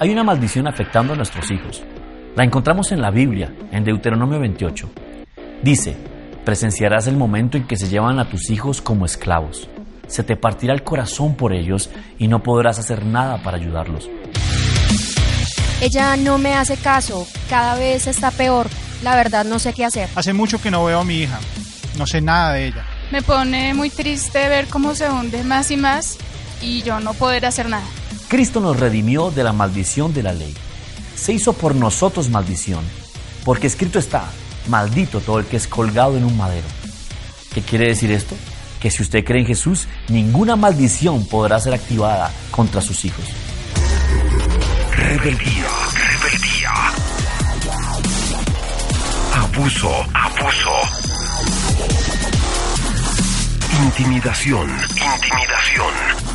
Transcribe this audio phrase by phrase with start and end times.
[0.00, 1.82] Hay una maldición afectando a nuestros hijos.
[2.36, 4.88] La encontramos en la Biblia, en Deuteronomio 28.
[5.62, 5.96] Dice,
[6.44, 9.68] presenciarás el momento en que se llevan a tus hijos como esclavos.
[10.06, 14.08] Se te partirá el corazón por ellos y no podrás hacer nada para ayudarlos.
[15.80, 18.68] Ella no me hace caso, cada vez está peor.
[19.02, 20.08] La verdad no sé qué hacer.
[20.14, 21.40] Hace mucho que no veo a mi hija.
[21.98, 22.86] No sé nada de ella.
[23.10, 26.18] Me pone muy triste ver cómo se hunde más y más
[26.62, 27.86] y yo no poder hacer nada.
[28.28, 30.54] Cristo nos redimió de la maldición de la ley.
[31.16, 32.84] Se hizo por nosotros maldición,
[33.44, 34.24] porque escrito está,
[34.68, 36.66] maldito todo el que es colgado en un madero.
[37.54, 38.36] ¿Qué quiere decir esto?
[38.80, 43.24] Que si usted cree en Jesús, ninguna maldición podrá ser activada contra sus hijos.
[44.92, 46.72] Rebeldía, rebeldía.
[49.34, 50.70] Abuso, abuso.
[53.82, 56.27] Intimidación, intimidación.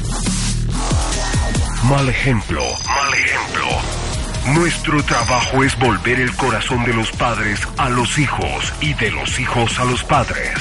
[1.94, 4.59] Mal ejemplo, mal ejemplo.
[4.59, 9.39] Nuestro trabajo es volver el corazón de los padres a los hijos y de los
[9.39, 10.53] hijos a los padres.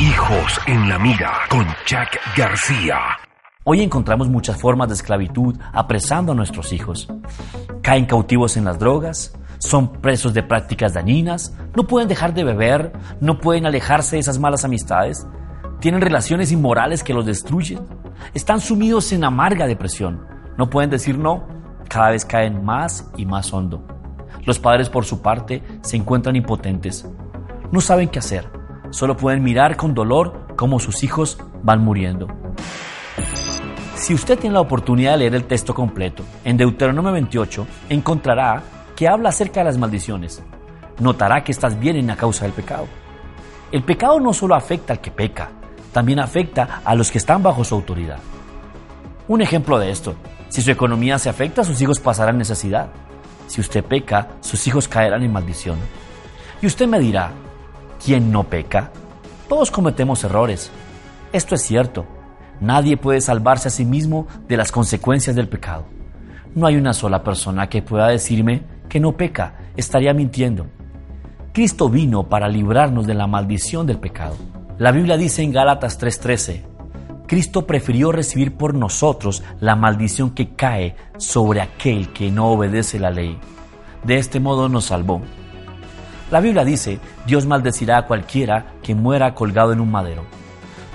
[0.00, 2.98] Hijos en la mira con Jack García.
[3.64, 7.06] Hoy encontramos muchas formas de esclavitud apresando a nuestros hijos.
[7.82, 12.92] Caen cautivos en las drogas, son presos de prácticas dañinas, no pueden dejar de beber,
[13.20, 15.26] no pueden alejarse de esas malas amistades,
[15.78, 17.80] tienen relaciones inmorales que los destruyen,
[18.34, 21.46] están sumidos en amarga depresión, no pueden decir no,
[21.88, 23.86] cada vez caen más y más hondo.
[24.44, 27.08] Los padres por su parte se encuentran impotentes,
[27.70, 28.50] no saben qué hacer,
[28.90, 32.28] solo pueden mirar con dolor cómo sus hijos van muriendo.
[33.94, 38.62] Si usted tiene la oportunidad de leer el texto completo, en Deuteronomio 28 encontrará
[38.98, 40.42] que habla acerca de las maldiciones.
[40.98, 42.86] Notará que estás bien en la causa del pecado.
[43.70, 45.50] El pecado no solo afecta al que peca,
[45.92, 48.18] también afecta a los que están bajo su autoridad.
[49.26, 50.14] Un ejemplo de esto,
[50.48, 52.88] si su economía se afecta, sus hijos pasarán necesidad.
[53.46, 55.78] Si usted peca, sus hijos caerán en maldición.
[56.62, 57.32] Y usted me dirá,
[58.04, 58.90] ¿quién no peca?
[59.48, 60.70] Todos cometemos errores.
[61.32, 62.06] Esto es cierto.
[62.60, 65.86] Nadie puede salvarse a sí mismo de las consecuencias del pecado.
[66.54, 70.66] No hay una sola persona que pueda decirme que no peca, estaría mintiendo.
[71.52, 74.36] Cristo vino para librarnos de la maldición del pecado.
[74.78, 76.62] La Biblia dice en Gálatas 3:13,
[77.26, 83.10] Cristo prefirió recibir por nosotros la maldición que cae sobre aquel que no obedece la
[83.10, 83.36] ley.
[84.04, 85.20] De este modo nos salvó.
[86.30, 90.22] La Biblia dice, Dios maldecirá a cualquiera que muera colgado en un madero.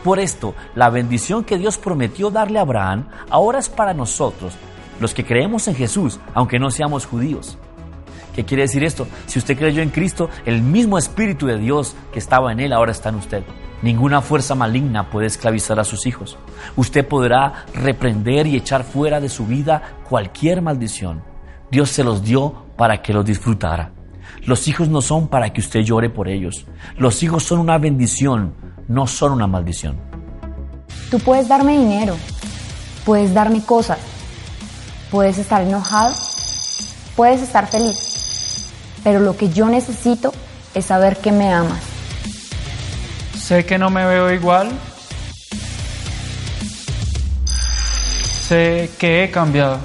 [0.01, 4.53] Por esto, la bendición que Dios prometió darle a Abraham ahora es para nosotros,
[5.01, 7.57] los que creemos en Jesús, aunque no seamos judíos.
[8.35, 9.07] ¿Qué quiere decir esto?
[9.27, 12.91] Si usted creyó en Cristo, el mismo Espíritu de Dios que estaba en Él ahora
[12.91, 13.43] está en usted.
[13.83, 16.37] Ninguna fuerza maligna puede esclavizar a sus hijos.
[16.75, 21.21] Usted podrá reprender y echar fuera de su vida cualquier maldición.
[21.69, 23.91] Dios se los dio para que los disfrutara.
[24.45, 26.65] Los hijos no son para que usted llore por ellos.
[26.97, 28.55] Los hijos son una bendición,
[28.87, 29.99] no son una maldición.
[31.09, 32.15] Tú puedes darme dinero,
[33.05, 33.99] puedes darme cosas,
[35.11, 36.13] puedes estar enojado,
[37.15, 38.12] puedes estar feliz,
[39.03, 40.33] pero lo que yo necesito
[40.73, 41.81] es saber que me amas.
[43.37, 44.71] Sé que no me veo igual.
[48.47, 49.79] Sé que he cambiado,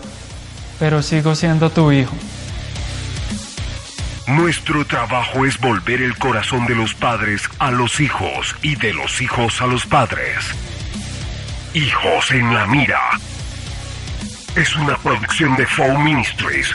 [0.79, 2.15] pero sigo siendo tu hijo.
[4.29, 9.23] Nuestro trabajo es volver el corazón de los padres a los hijos y de los
[9.23, 10.37] hijos a los padres.
[11.73, 13.01] Hijos en la mira.
[14.55, 16.75] Es una producción de Fow Ministries.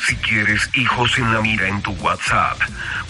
[0.00, 2.60] Si quieres hijos en la mira en tu WhatsApp,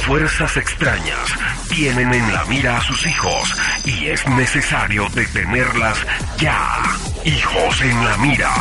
[0.08, 1.28] Fuerzas extrañas
[1.68, 3.52] tienen en la mira a sus hijos
[3.84, 5.98] y es necesario detenerlas
[6.38, 6.82] ya.
[7.26, 8.54] Hijos en la mira.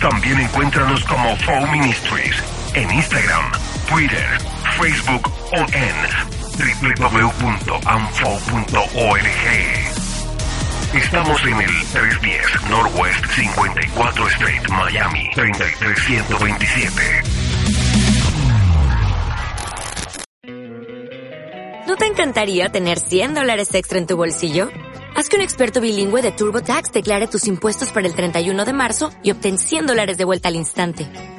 [0.00, 2.36] También encuéntranos como Flow Ministries
[2.74, 3.50] en Instagram,
[3.88, 4.26] Twitter,
[4.78, 5.94] Facebook o en
[6.98, 7.76] www.anfo.org.
[10.94, 17.02] Estamos en el 310 Northwest 54 Street, Miami 33127.
[21.86, 24.68] ¿No te encantaría tener 100 dólares extra en tu bolsillo?
[25.14, 29.12] Haz que un experto bilingüe de TurboTax declare tus impuestos para el 31 de marzo
[29.22, 31.35] y obtén 100 dólares de vuelta al instante.